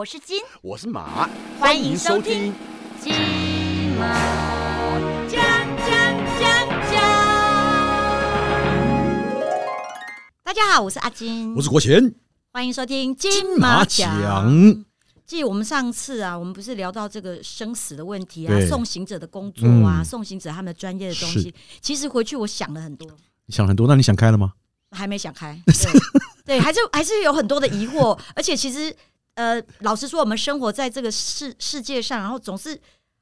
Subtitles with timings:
[0.00, 1.28] 我是金，我是马，
[1.58, 2.54] 欢迎收听。
[3.02, 3.12] 金
[3.98, 5.38] 马奖
[5.76, 5.90] 奖
[6.40, 7.02] 奖奖。
[10.42, 12.14] 大家好，我是阿金，我是国贤，
[12.50, 14.82] 欢迎收听金马奖。
[15.26, 21.54] 记我们上次啊，我们不是聊到这个生死的问题啊，对送行者的工作啊，嗯送行者他们专业的东是西。
[21.82, 23.06] 其实回去我想了很多，
[23.44, 24.54] 你想很多，那你想开了吗？
[24.92, 25.62] 还没想开。
[25.66, 25.74] 对，
[26.56, 28.92] 对还是还是有很多的疑惑，而且其实
[29.34, 32.78] 呃，老实说，我们生活在这个世世界上，然后总是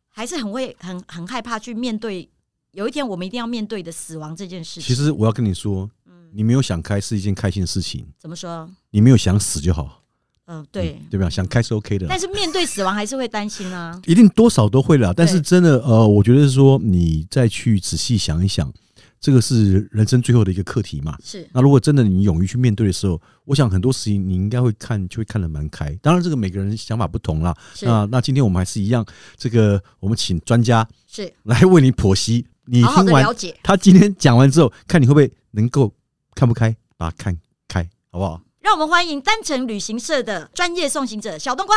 [0.08, 2.28] 还是很会很很害怕去面对，
[2.72, 4.82] 有一天我们一定要面对的死亡这件事情。
[4.82, 8.68] 其实我要跟你说，嗯，你没有想开是一件开心的事情，怎么说？
[8.90, 10.02] 你没有想死就好，
[10.46, 10.98] 嗯、对。
[11.00, 11.30] 嗯对吧？
[11.30, 14.00] 想开是 OK 的但，是面对死亡还是会担心啊。
[14.06, 15.14] 一定多少都会了。
[15.14, 18.72] 但是真的，呃，我觉得是说你再去仔细想一想，
[19.20, 21.16] 这个是人生最后的一个课题嘛。
[21.22, 25.92] 是，那如果真的你勇于去面对的时候，我想很多事情你应该会看，就会看得蛮开。
[26.02, 27.54] 当然，这个每个人想法不同啦。
[27.74, 29.04] 是那那今天我们还是一样，
[29.36, 32.46] 这个我们请专家是，来为你剖析。
[32.64, 33.24] 你听完。
[33.62, 35.92] 他今天讲完之后，看你会不会能够
[36.34, 38.42] 看不开，把它看开，好不好？
[38.60, 41.74] 让我们欢迎单程旅行社的专业送行者小冬瓜。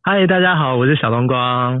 [0.00, 1.78] 嗨，大家好，我是小冬瓜。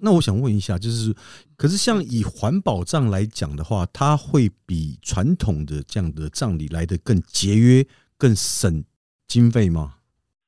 [0.00, 1.14] 那我想问一下，就是，
[1.56, 7.84] 可是像以环保葬来讲的话，它会比传统的这样的葬礼来的更节约、
[8.18, 8.84] 更省
[9.26, 9.94] 经费吗？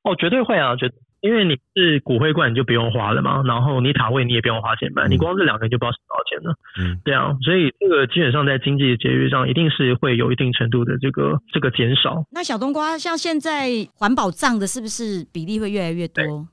[0.03, 0.89] 哦，绝对会啊，绝，
[1.21, 6.55] 因为你是骨灰罐你就不用花了嘛，然后你塔位你也不用花钱买，嗯你光这两个就不知道省多少钱了。
[6.79, 12.23] 嗯，对啊，所以这个基本上在经济节约上，一定是会有一定程度的这个这个减少。
[12.31, 16.47] 那小冬瓜，像现在环保葬的，是不是比例会越来越多？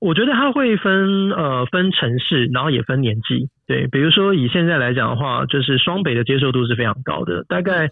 [0.00, 3.48] 我觉得它会分呃分城市，然后也分年纪。
[3.66, 7.88] 对，比如说以现在来讲的话，就是双北的接受度是非常高的，大概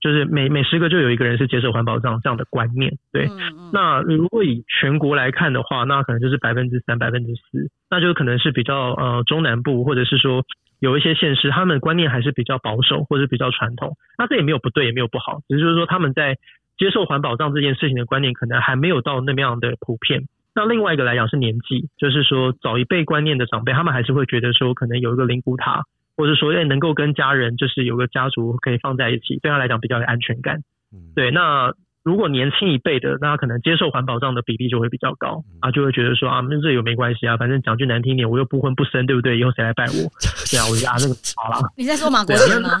[0.00, 2.92] 就是每每十个就有一个人是接受环保葬这样的观念。
[3.12, 10.44] 对，嗯嗯那如果以全国来看的话，那可能就是百分之三、百分之四，那就可能是比较呃中南部，或者是说
[10.78, 13.96] 有一些县市，他们观念还是比较保守或者比较传统。
[14.16, 16.36] 那这也没有不对，也没有不好，只是就是说他们在
[16.76, 20.22] 接受环保葬这件事情的观念，可能还没有到那么样的普遍。
[20.58, 25.84] 那另外一个来讲是年纪，就是说早一辈观念的长辈，他们还是会觉得说，可能有一个灵骨塔，
[26.16, 30.56] 或者说哎能够跟家人就是有个家族可以放在一起，对他来讲比较有安全感。
[30.92, 31.72] 嗯，对，那
[32.08, 39.36] 如果年轻一辈的，那他可能接受环保葬的比例就会比较高啊，就会觉得说啊，那这有没关系啊，反正讲句难听点，我又不婚不生，对不对？
[39.36, 40.08] 以后谁来拜我？
[40.48, 42.80] 对啊，我就啊，那个好啦，你在说马国贤吗？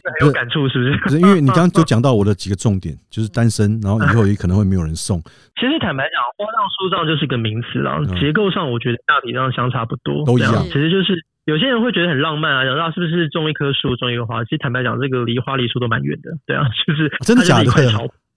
[0.00, 0.96] 很有感触，是不是？
[1.04, 5.20] 不是因为你刚刚就讲到我的几个重点，就是单身，然后以后也可能会没有人送，
[5.60, 14.44] 其实坦白讲，花葬、树葬就是个名词啦，嗯结构上我觉得大体上相差不多，都一样这其实就是有些人会觉得很浪漫啊，讲到是不是种一棵树、种一个花？
[14.44, 17.70] 其实坦白讲，这个离花梨树都蛮远的，对啊， 就是真的假的？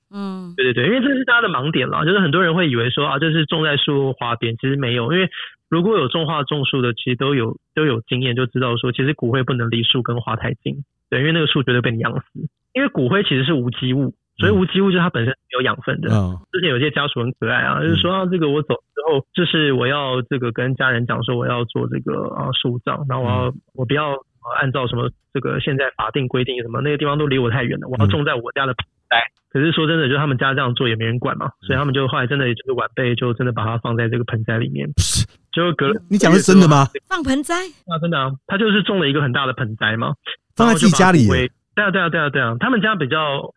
[0.09, 5.29] 嗯，对对对，因为这是大家的盲点啦，就是很多人会以为说啊，这是种在树花边，其实没有，因为
[5.69, 12.25] 如果有种花种树的，其实都有都有经验，就知道说，其实骨灰不能离树跟花太近，对，因为那个树绝对被你养死，
[12.73, 16.09] 因为骨灰其实是无机物，所以无机物就是它本身是没有养分的。
[16.11, 29.17] 嗯，之前有些家属很可爱啊，就是说啊，这个我走之后，就是我要这个跟家人讲说我要做这个啊树葬，然后我要、我不要呃按照什么这个现在法定规定什么那个地方都离我太远了，我要种在我家的盆栽。
[29.51, 34.89] 可是说真的，就他们家这样做也没人管嘛，所以他们就后来真的就是晚辈就真的把它放在这个盆栽里面，
[35.53, 36.87] 就隔了你讲的是真的吗？
[37.07, 37.53] 放盆栽，
[37.85, 40.13] 啊，真的啊，他就是种了一个很大的盆栽嘛，
[40.55, 43.53] 放在自己家里对啊，对啊，对啊，对啊，他们家比较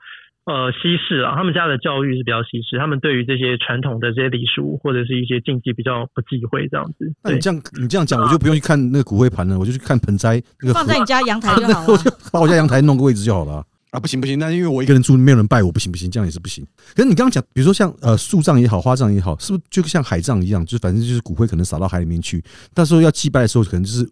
[0.47, 7.13] 呃西式啊，他们家的教育是比较西式，他们对于这些传统的这些礼俗或者是一些禁忌比较不忌讳这样子。
[7.23, 11.99] 那你这样你这样讲，我就不用去看那个骨灰盘了，我就去看盆栽那个放在你家阳台就好 我了。
[11.99, 13.65] 就把我家阳台弄个位置就好了啊。
[13.91, 16.67] 啊，不行不行，那因为我一个人住，没有人拜我，不行不行，这样也是不行。
[16.95, 22.43] 可是你刚刚讲，比如说像呃树葬也好，花葬也好，是不是就像海葬一样，就是反正就是骨灰可能撒到海里面去，
[22.75, 24.07] 到时候要祭拜的时候，可能就是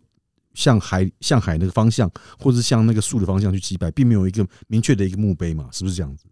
[0.54, 6.28] 向海向海那个方向，或者是向那个树的方向去祭拜，并没有一个明确的一个墓碑嘛，是不是这样子？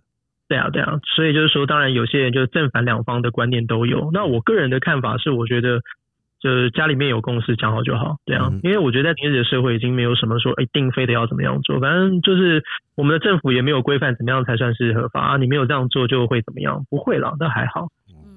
[0.48, 4.10] 对啊，对啊，所以就是说，当然有些人就是正反两方的观念都有。
[4.12, 5.80] 那我个人的看法是，我觉得
[6.40, 12.62] 就是家里面有共识，讲好就好，对啊，嗯因为我觉得在平时的社会已经没有什么说一定非得要怎么样做，反正就是
[12.96, 16.84] 我们的政府也没有规范怎么样才算是合法啊，你没有这样做就会怎么样？
[16.90, 17.88] 不会啦，那还好。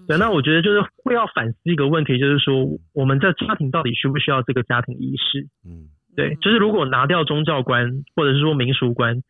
[0.07, 5.47] 对，那我觉得就是会要反思一个问题，就是说我们在家庭到底需不需要这个家庭仪式？
[5.65, 9.21] 嗯对，就是如果拿掉宗教观或者是说民俗观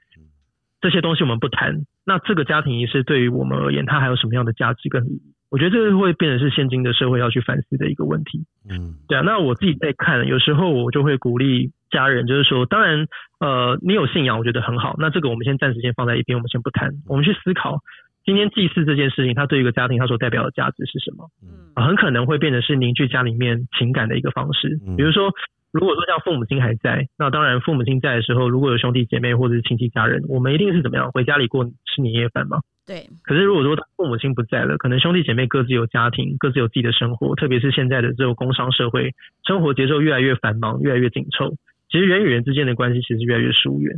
[0.81, 5.33] 这些东西我们不谈，那这个家庭仪式对于我们而言，它还有什么样的价值跟意义？
[5.50, 8.45] 我觉得这个会变成是现今的社会要去反思的一个问题。
[8.69, 13.07] 嗯对啊，那我自己在看，有时候我就会鼓励家人，就是说，当然，
[13.39, 14.95] 呃，你有信仰，我觉得很好。
[15.00, 17.80] 那这个我们先暂时先放在一边，我们先不谈，我们去思考，
[18.25, 21.30] 今天祭祀这件事情，它对一个家庭它所代表的价值是什么？
[21.44, 24.80] 嗯，很可能会变成是凝聚家里面情感的一个方式。
[24.98, 25.31] 比如说，
[25.72, 32.62] 如果说像父母亲还在，那当然父母亲在的时候，如果有兄弟姐妹或者是亲戚家人，我们一定是怎么样回家里过吃年夜饭嘛？
[32.88, 33.04] 对。
[33.24, 39.13] 可是如果说父母亲不在了，可能兄弟姐妹各自有家庭，各自有自己的生活，特别是现在的这种工商社会，
[39.45, 41.54] 生活节奏越来越繁忙，越来越紧凑。
[41.92, 43.95] 其实人与人之间的关系其实越来越疏远。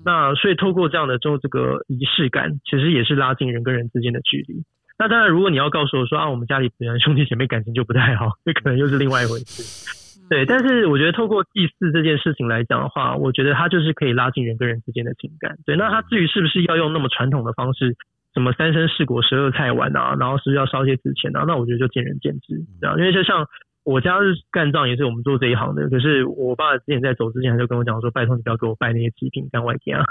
[0.00, 0.02] 嗯。
[0.04, 4.64] 那所以透过这样的这这个仪式感，其实也是拉近人跟人之间的距离。
[4.98, 9.96] 那当然，如果你要告诉我说啊，我们家里本来兄弟姐妹感情就不太好，那可能又是另外一回事。
[10.28, 15.56] 对，但是我觉得透过祭祀这件事情来讲的话，我觉得它就是可以拉近人跟人之间的情感。
[15.66, 17.96] 对，那它至于是不是要用那么传统的方式，
[18.34, 21.44] 什么三生四果十二菜碗啊，然后是不是要烧一些纸钱啊？
[21.48, 22.96] 那我觉得就见仁见智，这样。
[22.96, 23.44] 因为就像
[23.84, 25.88] 我家是干仗，也是我们做这一行的。
[25.88, 30.04] 可是我爸之前在走之前，他就跟我讲说：“拜托你不要给我拜那些祭品干外天啊。”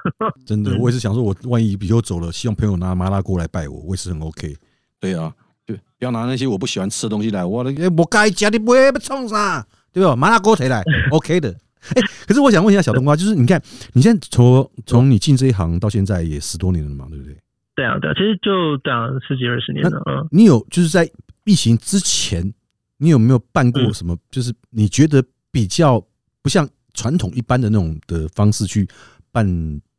[0.45, 4.55] 真的，我也是想说，我万一比如走了，希望朋友拿麻辣锅来拜我，我也是很 OK。
[4.99, 5.31] 对啊，
[5.65, 9.65] 对，不要拿那些我不喜欢吃的东西来，我的我该家的不会被冲啥。
[9.91, 10.15] 对吧？
[10.15, 11.49] 麻辣锅谁来， OK 的。
[11.95, 13.59] 哎，可是我想问一下小冬瓜，就是你看，
[13.93, 17.35] 你现在从从你进这一行到现在也十多年了嘛，对不对？
[17.75, 19.99] 对啊，对啊，其实就讲十几二十年了。
[20.05, 21.09] 嗯，你有就是在
[21.43, 22.53] 疫情之前，
[22.99, 24.15] 你有没有办过什么？
[24.29, 25.99] 就是你觉得比较
[26.43, 28.87] 不像传统一般的那种的方式去
[29.31, 29.45] 办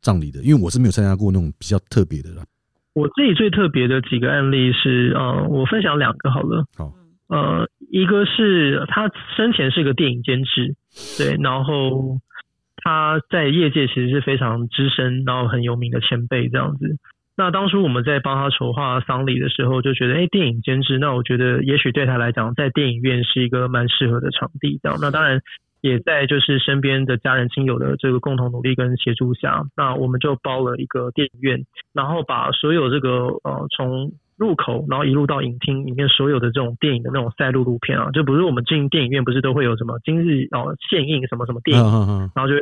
[0.01, 0.41] 葬礼的？
[0.43, 2.43] 因为我是没有参加过那种比较特别的啦。
[2.93, 6.65] 我自己最特别的几个案例是，呃，我分享两个好了。
[6.77, 6.93] 好。
[7.27, 10.75] 呃，一个是他生前是个电影监制，
[11.17, 12.19] 对，然后
[12.75, 16.97] 他在业界其实是非常资深，然后很有名的前辈这样子。
[17.41, 24.79] 那当初我们在帮他筹划丧礼的时候，就觉得，哎，电影监制，那我觉得也许对他来讲，在电影院是一个蛮适合的场地。
[24.83, 25.41] 这样，那当然
[25.81, 33.09] 也在就是身边的家人亲友的这个共同努力跟协助下，那我们就包了一个电影院，然后把所有这个
[33.43, 42.53] 呃从入口，然后一路到影厅里面所有的这种电影的那种赛录录片啊，就不是我们进电影院不是都会有什么今日哦现映什么什么电影，然后就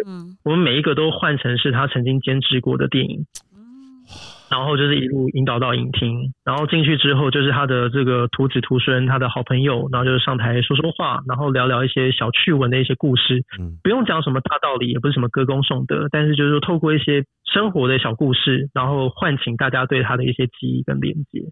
[0.46, 3.26] 我们每一个都换成是他曾经监制过的电影。
[4.50, 13.44] 然后就是一路引导到影厅，然后进去之后就是他的这个徒子徒孙，他的好朋友，然后就是上台说说话，然后聊聊一些小趣闻的一些故事。
[13.60, 21.44] 嗯，不用讲什么大道理，也不是什么歌功颂德，但是就是说透过一些生活的小故事，然后唤醒大家对他的一些记忆跟连接。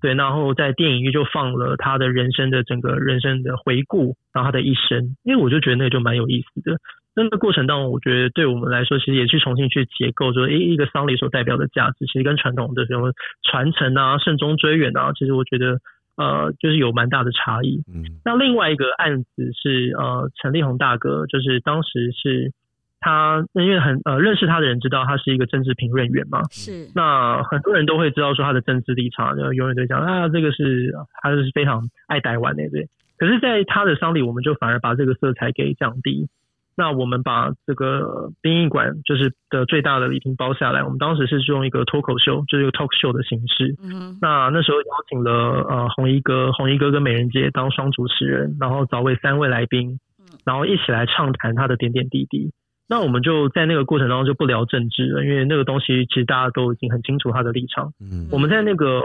[0.00, 6.76] 对，然后在电影院就放了他的人生的整个人生的回顾，然后他的一生，因为我就觉得那个就蛮有意思的。
[7.16, 13.12] 那个过程当中，我觉得对我们来说，其实也去重新去结构，说一一个丧礼所代表的价值，其实跟传统的什么
[13.42, 15.78] 传承啊、慎终追远啊，其实我觉得
[16.16, 17.82] 呃，就是有蛮大的差异。
[17.86, 18.18] 嗯。
[18.24, 22.52] 那另外一个案子是呃，陈立宏大哥，就是当时是
[23.00, 26.90] 他，因为很呃认识他的人知道他是一个政治评论员嘛，是。
[26.94, 32.88] 那很多人都会知道说他的政治立场，就永远都讲啊，这个是他是非常爱台湾的，对。
[33.16, 36.28] 可是，在他的丧礼，我们就反而把这个色彩给降低。
[36.76, 40.82] 那我们把这个殡仪馆就是的最大的礼厅包下来。
[40.82, 43.76] 我们当时是用一个脱口秀，就是一个 talk show 的形式。
[43.80, 44.18] 嗯。
[44.20, 45.32] 那那时候邀请了
[45.68, 50.00] 呃红衣哥、红衣哥跟美人姐当双主持人，然后找位三位来宾，
[50.44, 52.50] 然后一起来畅谈他的点点滴滴。
[52.88, 57.92] 那我们就在那个过程当中就不聊政治了，因为那个东西其实大家都已经很清楚他的立场。
[58.00, 58.28] 嗯。
[58.32, 59.00] 我们在那个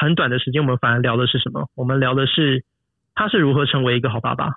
[0.00, 1.68] 很短的时间，我们反而聊的是什么？
[1.74, 2.64] 我们聊的是
[3.14, 4.52] 他是如何成为一个好爸爸，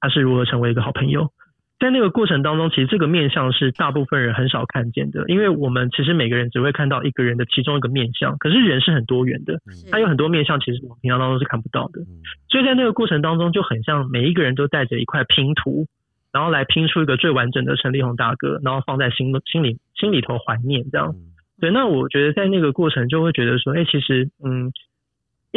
[0.00, 1.32] 他是如何成为一个好朋友。
[1.78, 12.02] 在那个过程当中，其实这个面相是大部分人很少看见的，因为我们其实每个人只会看到一个人的其中一个面相，可是人是很多元的，他有很多面相，其实我们平常当中是看不到的。
[12.50, 15.86] 所以在那个过程当中，就很像每一个人都带着一块拼图，
[16.32, 21.14] 然后来拼出一个最完整的陈立宏大哥，然后放在心心里心里头怀念这样。
[21.60, 24.72] 对，那我觉得在那个过程就会觉得说，哎，其实嗯，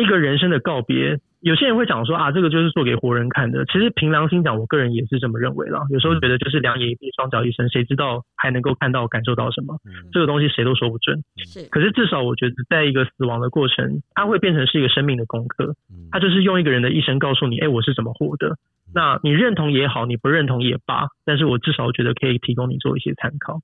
[0.02, 1.20] 一个人生的告别。
[1.42, 3.66] 有些人会讲说啊，这个就是做给活人看的。
[3.66, 5.82] 其实凭良心讲，我个人也是这么认为了。
[5.90, 9.76] 有时候觉得就是两眼一闭，双脚一伸，谁知道还能够看到、感受到什么？
[10.12, 11.24] 这个东西谁都说不准。
[11.38, 15.74] 是，可是至少我觉得，在一个死亡的过程，它会变成是一个生命的功课。
[16.12, 18.58] 它就是用一个人的一生告诉你，哎，我是怎么活的。
[18.94, 23.62] 那你认同也好，你不认同也罢，但是我至少觉得可以提供你做一些参考。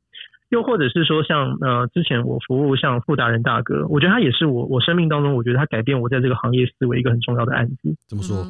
[0.49, 7.95] 又或者是说，像呃，之前我服务像傅达人大哥，我觉得他也是我我生命当中，我觉得他改变我在这个行业思维一个很重要的案子。
[8.07, 8.45] 怎么说？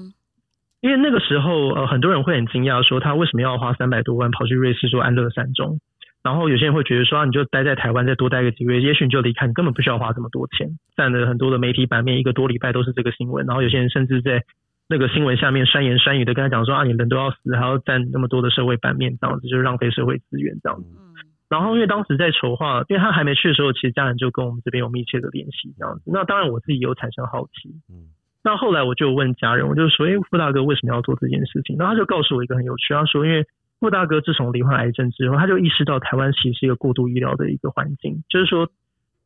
[0.82, 5.80] 因为那个时候，呃，很多人会很惊讶，说他为什么要花三百多万跑去瑞士做安乐善终？
[6.24, 10.70] 然后有些人会觉得说，啊你就待在台湾再多待个几个月，也许你就离开，你根本不需要花这么多钱。
[10.96, 13.48] 占了很多的媒体版面，一个多礼拜都是这个新闻。
[13.48, 14.44] 然后有些人甚至在
[14.88, 21.07] 那个新闻下面酸言酸语的跟他讲说啊，你人都要死，还要占那么多的社会版面，这样子就是浪费社会资源这样子。
[21.50, 26.04] 然后因为当时在筹划，因为他还没去的时候，其实家人就跟我们这边有密切的联系这样子。
[26.08, 28.10] 那当然我自己有产生好奇，嗯，
[28.44, 31.78] 那后来我就问家人，我就说，哎，傅大哥为什么要做这件事情？
[31.78, 33.46] 然后他就告诉我一个很有趣，他说，因为
[33.80, 38.70] 傅大哥自从罹患癌症之后，他就意识到台湾其实是一个过度医疗的一个环境，就是说。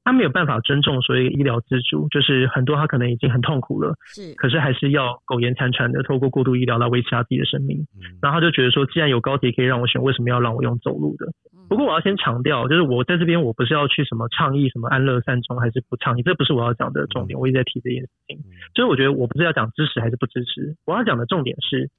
[0.03, 7.85] 他没有办法尊重所谓医疗自主，就是很多他可能已经很痛苦了，是，可是还是要苟延残喘的透过过度医疗来维持他自己的生命。
[8.21, 11.27] 然后他就觉得说，既然有高铁可以让我选，为什么要让我用走路的？
[11.69, 17.39] 不过我要先强调，就是我在这边我不是要去什么倡议什么安乐善终还是不倡议，这不是我要讲的重点。
[17.39, 18.39] 我一直在提这件事情，
[18.73, 21.89] 所以我觉得我不是要讲支持还是不支持，我要讲的重点是，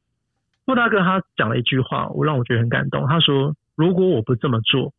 [0.66, 3.06] 莫大哥他讲了一句话，我让我觉得很感动。
[3.06, 4.92] 他说：“如果我不这么做，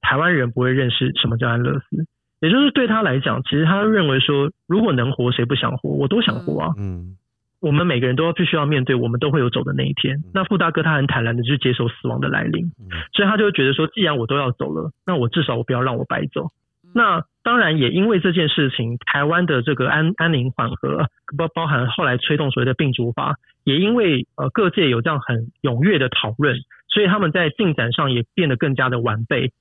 [0.00, 2.06] 台湾人不会认识什么叫安乐死。”
[2.40, 5.90] 也就是对他来讲，其实他认为说，如果能活，谁不想活？
[5.90, 6.68] 我都想活啊。
[6.78, 7.16] 嗯，
[7.60, 10.16] 我们每个人都要必须要面对，我们都会有走的那一天。
[10.32, 12.72] 那傅大哥他很坦然的去接受死亡的来临，
[13.12, 16.48] 所以他就会觉得说，既然我都要走了，那我至少我不要让我白走。
[16.94, 21.06] 那当然也因为这件事情，台湾的这个安安宁缓和，
[21.36, 26.56] 包包含后来推动所谓的病主法，也因为呃各界有这样很踊跃的讨论，
[26.88, 29.52] 所以他们在进展上也变得更加的完备，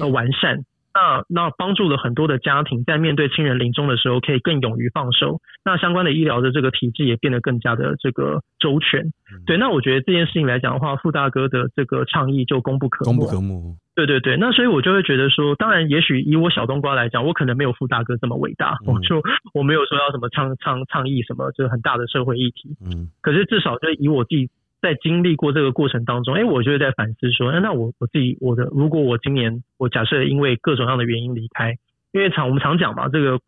[0.00, 0.60] 呃完善。
[0.96, 5.42] 那那帮助了很多的家庭，在面对亲人临终的时候，可以更勇于放手。
[5.62, 9.12] 那相关的医疗的这个体制也变得更加的这个周全。
[9.44, 13.76] 对，那我觉得这件事情来讲的话，傅大哥的这个倡议就功不可功不可没。
[13.94, 19.22] 对对对，那所以我就会觉得说，当然，也许以我小冬瓜来讲，我可能没有傅大哥这么伟大，我就
[19.54, 22.76] 我没有说要什么倡倡倡议什么，就是很大的社会议题。
[22.84, 24.48] 嗯，可是至少就以我自己。
[24.82, 31.76] 在经历过这个过程当中，哎，我就在反思说，哎，那我我自己我的，如果我今年我假设因为各种样的原因离开，
[32.12, 33.40] 因为常我们常讲嘛，这个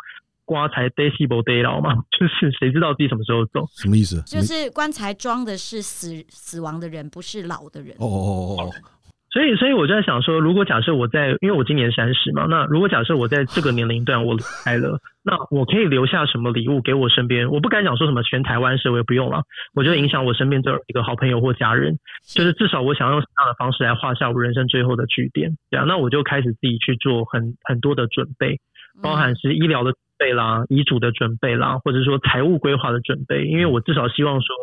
[0.44, 3.66] 棺材 day 细胞 day 老嘛， 就是谁知道自己什么时候走？
[3.72, 4.22] 什么意思？
[4.22, 7.94] 就是棺材装的是死死亡的人，不是老的人。
[7.98, 8.70] 哦哦哦哦。
[9.38, 17.48] 所以，所以我就在想说，如果假设我在，因为我今年三十嘛，那如果假设我在这个年龄段我离开了，那我可以留下什么礼物给我身边？
[17.48, 19.44] 我不敢讲说什么全台湾社会不用了，
[19.76, 25.56] 我就影响我身边这一个好朋友或家人，就是至少我想用什么样的方式来画下我人生最后的句点。
[25.70, 28.58] 这样，那我就开始自己去做很很多的准备，
[29.00, 34.56] 包含是医疗的准备啦、遗嘱的准备啦，或者说财务规划的准备，因为我至少希望说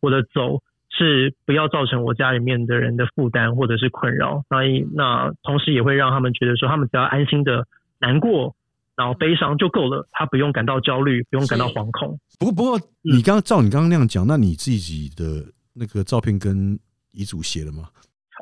[0.00, 0.60] 我的走。
[0.96, 4.58] 是不要造成我家里面的人的负担或者是困扰，那
[4.94, 7.66] 那同时也会让他们觉得说，他们只要安心的
[7.98, 8.54] 难过，
[8.94, 12.18] 然后悲伤就够了，他不用感到焦虑，不用感到惶恐。
[12.38, 16.78] 不过不过，你刚刚照你刚刚那样讲，那你自己的那个照片跟
[17.12, 17.88] 遗嘱写了吗？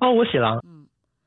[0.01, 0.61] 哦，我写了。
[0.67, 0.87] 嗯，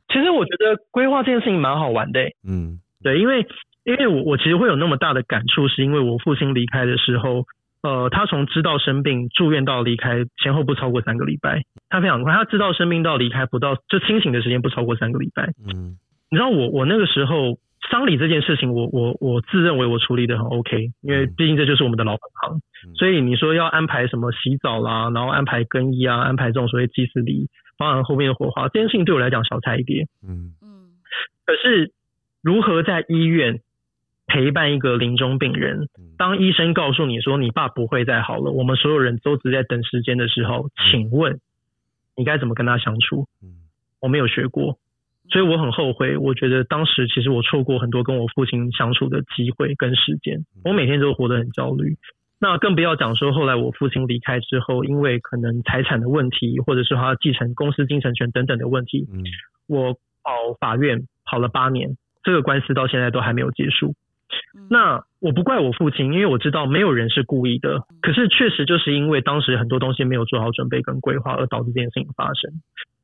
[0.10, 2.20] 其实我觉得规划这件事情蛮好玩的。
[2.46, 3.48] 嗯，对，因为
[3.86, 7.46] 因为我我其实会有那么大的感触，是因为我父亲离开的时候。
[7.84, 12.32] 呃，他从知道生病住院到离开前后不超过三个礼拜，他非常快。
[12.32, 15.52] 他知道生病到离开不到，就清醒的时间不超过三个礼拜。
[15.68, 15.98] 嗯，
[16.32, 17.60] 你知道我我那个时候
[17.92, 22.62] 丧礼这件事情，我我我自认为我处理的很 OK，因为毕竟这就是我们的老本行。
[22.96, 30.08] 所以你说要安排什么洗澡啦，然后安排更衣啊，安排这种所谓祭祀礼，包含后面的火化，这件事情对我来讲小菜一碟。
[30.25, 30.96] 嗯嗯，
[31.46, 31.92] 可是
[32.42, 33.60] 如何在医院？
[34.25, 41.39] 陪伴一个临终病人，当医生告诉你说你爸不会再好了，我们所有人都只在等时间的时候，请问
[42.15, 43.27] 你该怎么跟他相处？
[44.00, 44.77] 我没有学过，
[45.30, 46.18] 所以我很后悔。
[46.18, 51.98] 我觉得当时其实我错过很多跟我父亲相处的机会跟时间，我每天都活得很焦虑。
[52.39, 59.08] 那更不要讲说后来我父亲离开之后，因为可能财产的问题，或者是他继承公司继承权等等的问题，
[59.68, 63.96] 我跑法院跑了八年，这个官司到现在都还没有结束。
[64.70, 67.82] 那我不怪我父亲，因为我知道没有人是故意的。
[68.01, 72.51] 可是确实就是因为当时很多东西没有做好准备跟规划，而导致这件事情发生。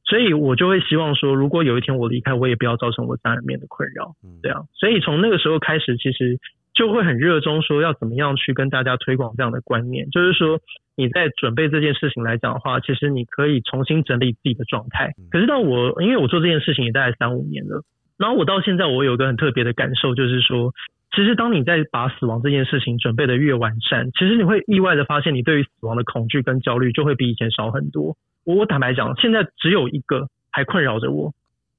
[0.06, 4.16] 所以我就会希望说，如果有一天我离开，我也不要造成我家人面的困扰。
[4.42, 6.40] 这样，所以从那个时候开始，其实
[6.74, 10.10] 就会很热衷说要怎么样去跟大家推广这样的观念。
[10.10, 10.60] 就是说
[10.96, 15.12] 你在准备这件事情来讲的话，其实你可以重新整理自己的状态。
[15.30, 17.84] 可是到我，因为我做这件事情也大概三五年了，
[18.18, 20.74] 然后我到现在我有一个很特别的感受，就是说。
[21.12, 28.16] 其实，当你在把死亡这件事情准备的越完善，其实你会意外的发现，你对于死亡的恐惧跟焦虑就会比以前少很多。
[28.46, 31.34] 我我坦白讲，现在只有一个还困扰着我，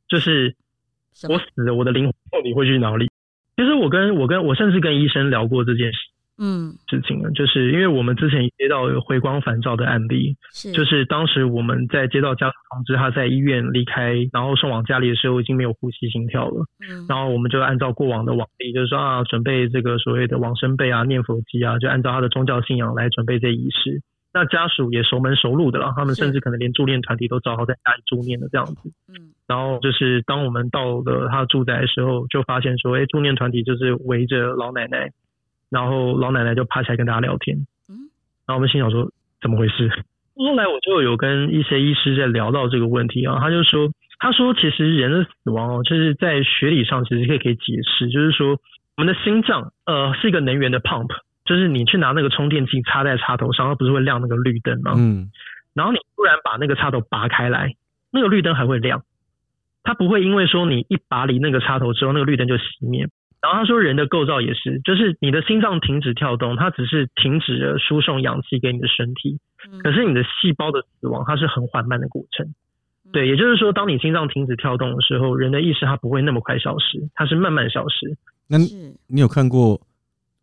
[0.08, 0.56] 就是
[1.28, 3.08] 我死了，我的灵魂到底会去哪里？
[3.56, 5.99] 其实我跟我跟我甚至跟医生聊过这件事。
[6.42, 10.73] 嗯，事情呢，就是因为我们之前接到有回光返照的案例，是。
[10.73, 24.00] 就是当时我们在接到家属通知他在医院离开，然后送往家里的时候已经没有呼吸心跳了，嗯，然后我们就按照过往的往例，就是说啊，准备这个所谓的往生被啊、念佛机啊，就按照他的宗教信仰来准备这仪式。
[24.32, 28.88] 那家属也熟门熟路的了，他们甚至可能连助念团体都找好在家里助念的这样子。
[29.09, 29.35] 嗯。
[29.49, 35.11] 然后就是当我们到了他住宅的时候，就发现说，哎，助念团体就是围着老奶奶，
[35.70, 37.56] 然后老奶奶就爬起来跟大家聊天。
[37.88, 38.10] 嗯
[38.46, 39.10] 然后我们心想说，
[39.40, 39.88] 怎么回事？
[40.34, 48.58] 后来我就有跟一些医师在聊到这个问题啊，他就说，他说其实人的死亡哦，就是在学理上其实可以可以解释，就是说
[48.96, 51.08] 我们的心脏呃是一个能源的 pump，
[51.44, 54.94] 就是你去拿那个充电器插在插头上，它不是会亮那个绿灯吗？
[54.96, 55.30] 嗯
[55.74, 57.74] 然后你突然把那个插头拔开来，
[58.10, 59.04] 那个绿灯还会亮，
[59.84, 63.06] 它不会因为说你一拔离那个插头之后，那个绿灯就熄灭。
[63.40, 69.38] 然后他说人的构造也是，就是你的心脏停止跳动，它只是停止了输送氧气给你的身体，
[69.70, 72.54] 嗯可是你的细胞的死亡它是很缓慢的过程。
[73.12, 78.16] 对，也就是说，当你心脏停止跳动的时候，人的意识它不会那么快消失，它是慢慢消失。
[78.47, 78.59] 那
[79.09, 79.80] 你有看过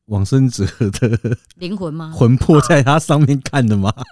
[0.08, 0.66] 往生者
[1.00, 2.12] 的灵魂吗？
[2.14, 3.90] 魂魄在它上面看的吗？
[3.98, 4.04] 有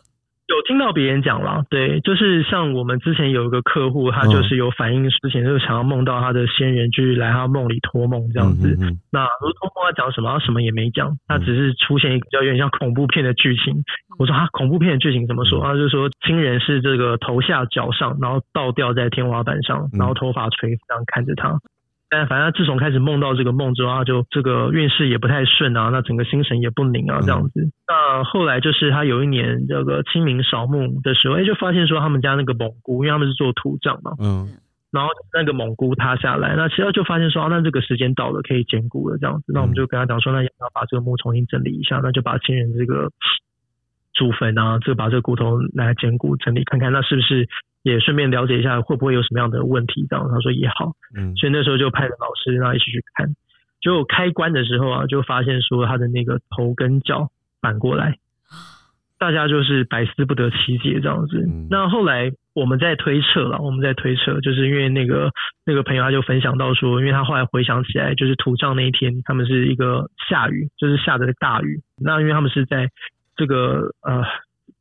[0.67, 8.75] 听到别人讲了，对，就是像我们之前有一个客户，他就是有反映之前就是想要梦到他的先人，就是来他梦里托梦这样子。
[9.11, 13.83] 那如托梦他讲什么，他什么也没讲，他只是出现一个比较有点像恐怖片的剧情。
[14.17, 15.61] 我说他恐怖片的剧情怎么说？
[15.61, 21.59] 他就说亲人是这个头下脚上，然后倒吊在天花板上，然后头发垂这样看着他。
[22.09, 27.69] 但反正自从开始梦到这个梦之后，他就这个运势也不太顺啊，那整个心神也不宁啊，这样子。
[27.87, 34.47] 那后来就是他有一年这个清明扫墓的时候，哎，就发现说他们家那个蒙菇，因为他们是做土葬嘛，嗯
[34.91, 39.51] 然后那个蒙菇塌下来，那其实就发现说，啊、那这个时间到了，可以捡骨了这样子。
[39.51, 41.99] 那我们就跟他讲说，那要不要把这个墓重新整理一下？
[42.01, 43.11] 那就把亲人这个
[44.13, 47.45] 祖坟啊，这个把这个骨头来捡骨整理看看，那是不是
[47.85, 50.07] 也顺便了解一下会不会有什么样的问题？
[50.09, 53.29] 这样他说也好，嗯所以那时候就派了老师让他一起去看。
[53.79, 57.29] 结果开棺的时候啊，就发现说他的那个头跟脚
[57.61, 58.17] 反过来，
[59.19, 61.37] 大家就是百思不得其解这样子。
[61.47, 65.29] 嗯那后来我们在推测了，我们在推测，就是因为那个
[65.63, 71.81] 那个朋友他就分享到说，因为他后来回想起来，就是土葬那一天，他们是一个下雨，就是下的大雨。
[72.01, 72.89] 那因为他们是在
[73.35, 74.23] 这个呃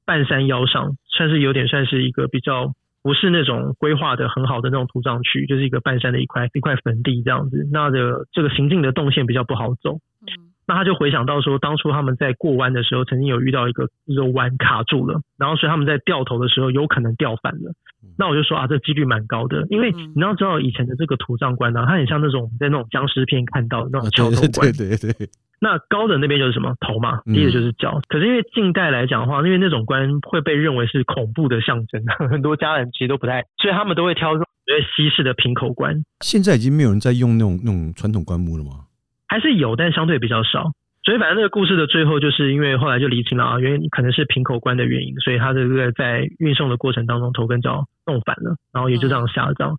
[0.07, 2.73] 半山腰上，算是有点算是一个比较
[3.05, 7.69] 不是那种规划的很好的那种土葬区，就是一个半山的一块一块坟地这样子。
[7.71, 10.01] 那的这个行进的动线比较不好走。
[10.27, 17.75] 嗯那他就回想到说，当初他们在过弯的时候，曾经有遇到一个一个弯卡住了，然后所以他们在掉头的时候有可能掉反了。
[18.17, 24.89] 那我就说啊，这几率蛮高的，因为嗯你要知道以前的这个土葬官呢、啊，它很像那种在那种僵尸片看到的那啊种桥头对官对。
[24.89, 25.29] 对对对，
[25.65, 28.03] 那高的那边就是什么头嘛，嗯低的就是脚。
[28.07, 38.85] 可是因为近代来讲的话，因为那种官会被认为是恐怖的象征， 很多家人其实都不太，所以他们都会挑这种所谓西式的平口棺，现在已经没有人在用那种那种传统棺木了吗？
[39.27, 40.73] 还是有，但相对比较少。
[41.03, 49.77] 所以反正这个故事的最后，就是因为后来就离清了啊，原因可能是平口棺的原因，所以他这个在运送的过程当中头跟脚弄反了，然后也就这样下葬。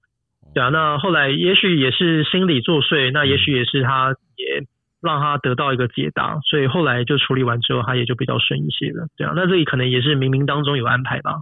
[0.53, 4.63] 对啊，那后来也许也是心理作祟，那也许也是他也
[5.05, 9.07] 让他得到一个解答，所以后来就处理完之后，他也就比较顺一些了。
[9.15, 11.39] 对啊，那这里可能也是冥冥当中有安排吧。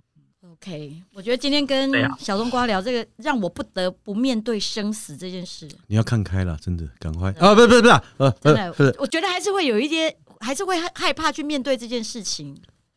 [0.51, 5.67] OK，我觉得今天跟小冬瓜聊这个，让我不得不面对生死这件事。
[5.87, 7.55] 你要看开了，真的，赶快啊！
[7.55, 12.55] 不是不是不是，呃真的，我觉得还是会有一些，还是会害害怕去面对这件事情。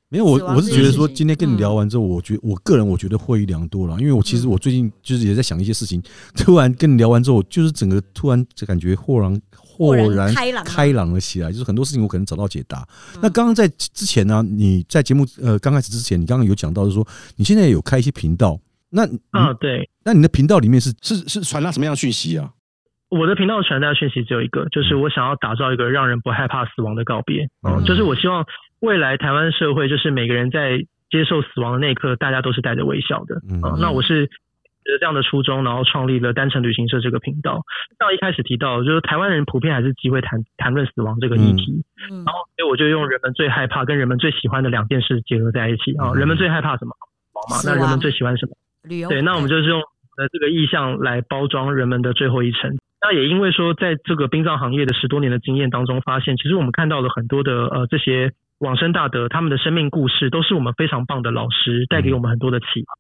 [0.09, 6.00] 没有，我我是觉得说，今天跟你聊完之后，我觉我个人我觉得获益良多了，因为我其实嗯我最近就是也在想一些事情，
[6.38, 9.35] 突然跟你聊完之后，就是整个突然就感觉豁然
[9.77, 12.79] 豁豁然然开朗啊开朗了起来，就是很多事情我可能找到解答。
[13.15, 18.59] 嗯那刚刚在之前呢，你在节目呃刚开始之前，你刚刚有讲到是说，你现在有开一些频道，
[18.91, 22.51] 那你啊，对，那你的频道里面是是是传达什么样的讯息啊？
[23.09, 27.45] 我的频道传达讯息只有一个，就是我想要打造一个让人不害怕死亡的告别。
[27.62, 28.45] 嗯，嗯就是我希望
[28.81, 33.37] 未来台湾社会，就是每个人在接受死亡的那一刻，大家都是带着微笑的。
[33.49, 34.29] 嗯嗯，那我是有
[34.99, 37.62] 这样的初衷，然后创立了单程旅行社这个频道。
[37.99, 46.12] 像一开始提到，就是台湾人普遍还是忌讳谈谈论死亡这个议题，嗯然后所以我就用人们最害怕跟人们最喜欢的两件事结合在一起啊。
[46.12, 46.92] 嗯人们最害怕什么？
[47.59, 47.75] 死亡嘛。
[47.75, 48.53] 那人们最喜欢什么？
[48.85, 52.79] 旅游对，那我们就是用呃这个意象来包装人们的最后一程。
[53.03, 62.94] 那也因为说，在这个殡葬行业的十多年的经验当中，发现其实我们看到了很多的呃这些往生大德他们的生命故事，都是我们非常棒的老师，带给我们很多的启发。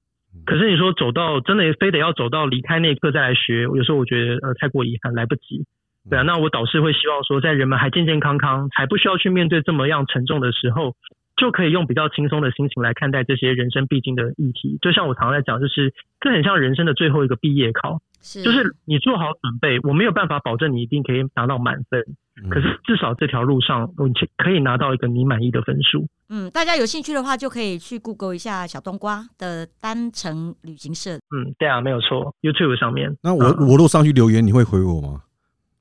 [0.44, 5.64] 可是你说走到真的非得要走到离开那一刻再来学，有时候我觉得呃太过遗憾，来不及。
[6.08, 10.94] 对啊，那我导师会希望说，在人们还健健康康，还不需要去面对这么样沉重的时候，
[11.36, 14.78] 就可以用比较轻松的心情来看待这些人生必经的议题。
[14.80, 18.42] 就像我常常在讲，就是这很像人生的最后一个毕业考，是。
[18.42, 22.16] 就是你做好准备，我没有办法保证你一定可以拿到满分，嗯
[22.50, 26.06] 可是至少这条路上，你可以拿到一个你满意的分数。
[26.28, 31.14] 嗯，大家有兴趣的话，就可以去 Google 一下小冬瓜的单程旅行社。
[31.14, 33.16] 嗯，对啊，没有错，YouTube 上面。
[33.22, 35.22] 那我嗯我如果上去留言，你会回我吗？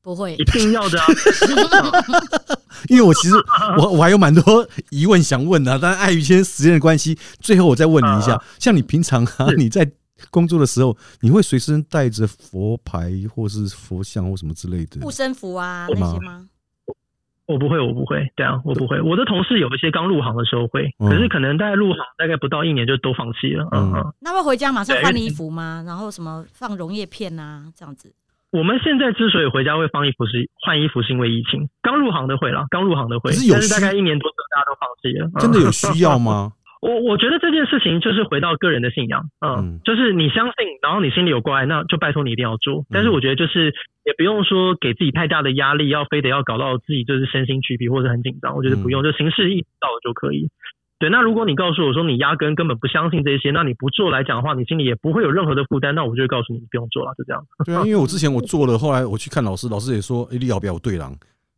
[0.01, 1.07] 不会一，定要的啊！
[2.89, 3.33] 因为我其实
[3.79, 9.83] 我我还有蛮多疑问想问的啊，但碍于一些时间的关系，最后我再问你一下啊，像你平常啊，你在
[10.31, 15.11] 工作的时候，你会随身带着佛牌或是佛像或什么之类的护？
[15.11, 16.47] 身符啊那些吗？
[17.47, 18.99] 我不会，我不会，对啊，我不会。
[18.99, 23.67] 我的同事有一些刚入行的时候会，嗯可是可能大概入行大概不到一年就都放弃了。
[23.71, 24.13] 嗯嗯嗯。
[24.19, 25.83] 那会回家马上换衣服吗？
[25.85, 28.11] 然后什么放溶液片啊，这样子。
[28.49, 31.69] 我们现在之所以回家会放衣服是换衣服，是因为疫情。
[31.83, 35.27] 刚入行的会啦，刚入行的会，是有但是大概一年多之后大家都放弃了。
[35.27, 36.17] 嗯真的有需要？
[36.17, 36.53] 吗？
[36.81, 42.85] 我我觉得这件事情就是回到个人的信仰，嗯，嗯就是你相信，然后你心里有关爱，那就拜托你一定要做。
[42.91, 50.49] 但是我觉得就是也不用说给自己太大的压力，要非得要搞到自己就是身心俱疲或者很紧张，我觉得不用，就形式意识到了就可以。
[50.97, 57.43] 对，那如果你告诉我说你压根根本不相信这些，那你不做来讲的话，你心里也不会有任何的负担，那我就会告诉你你不用做了，就这样。
[57.65, 61.13] 对啊，因为我之前我做了，后来我去看老师，老师也说，哎，你要不要对狼？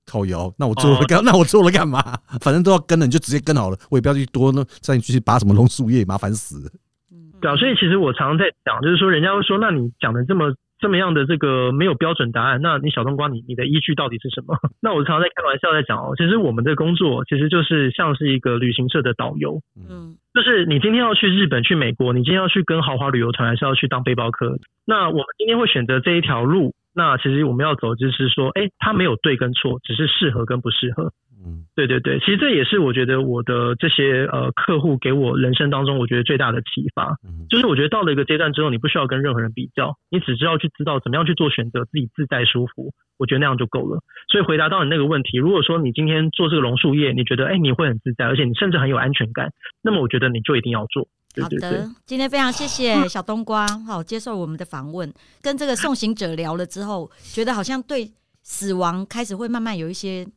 [0.10, 2.02] 靠腰，那我做了哦干，那我做了干嘛？
[2.42, 6.72] 反正都要跟了，你就直接跟好了，我也不要去多呢，再去拔什么榕树叶，麻烦死了。
[7.12, 14.56] 嗯，对啊，所以其实我常常在讲，就是说人家会说，那你讲的这么这么样的这个没有标准答案，那你小冬瓜你你的依据到底是什么？
[14.80, 24.60] 那我常常在开玩笑在讲哦，其实我们的工作其实就是像是一个旅行社的导游，嗯就是你今天要去日本、去美国，你今天要去跟豪华旅游团，还是要去当背包客？
[24.86, 31.14] 那我们今天会选择这一条路，那其实我们要走就是说，哎，它没有对跟错，只是适合跟不适合。
[31.46, 44.00] 嗯对对对，其实这也是我觉得我的这些呃客户给我人生当中我觉得最大的启发，嗯就是我觉得到了一个阶段之后，你不需要跟任何人比较，你只知道去知道怎么样去做选择，自己自在舒服，我觉得那样就够了。
[44.32, 49.52] 所以回答到你那个问题，如果说你今天做这个榕树叶，你觉得哎你会很自在，而且你甚至很有安全感，
[49.84, 51.08] 那么我觉得你就一定要做。
[51.50, 58.12] 对好的，，今天非常谢谢小冬瓜，好接受我们的访问，跟这个送行者聊了之后，觉得好像对
[58.44, 60.28] 死亡开始会慢慢有一些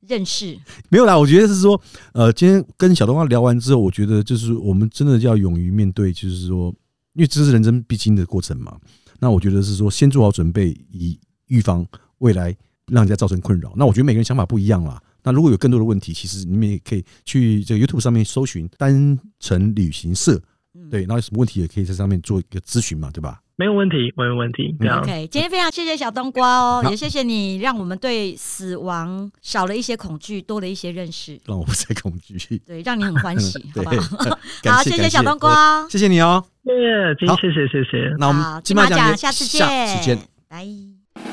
[0.00, 0.58] 认识。
[0.88, 1.80] 没有啦，我觉得是说，
[2.12, 6.74] 呃，今天跟小冬瓜聊完之后，我觉得就是我们真的要勇于面对，就是说，
[7.14, 8.76] 因为这是人生必经的过程嘛。
[9.20, 11.84] 那我觉得是说，先做好准备，以预防
[12.18, 13.72] 未来让人家造成困扰。
[13.76, 15.02] 那我觉得每个人想法不一样啦。
[15.22, 20.40] 那如果有更多的问题，其实你们也可以去这个 YouTube 上面搜寻单程旅行社，
[20.74, 23.40] 嗯对，然后有什么问题也可以在上面做一个咨询嘛，对吧？
[23.56, 24.72] 没有问题，没有问题。
[25.00, 32.56] OK，今天非常谢谢小冬瓜哦，也谢谢你让我们对死亡少了一些恐惧，多了一些认识，让我不再恐惧。
[32.64, 34.38] 对，让你很欢喜， 好对不 好？
[34.62, 36.44] 感好，谢谢小冬，瓜，谢谢你哦。
[36.66, 36.72] 耶，
[37.18, 38.14] 今好谢谢谢谢。
[38.16, 40.18] 那我好们金马奖奖下次见，下次见。
[40.46, 40.64] 拜。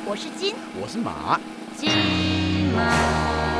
[0.07, 1.39] 我是金我是马。
[1.77, 1.91] 金
[2.73, 3.54] 马奖。